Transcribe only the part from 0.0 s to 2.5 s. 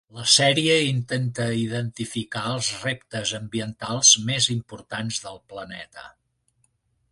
La sèrie intenta identificar